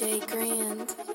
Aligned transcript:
DJ 0.00 0.26
Grand. 0.26 1.09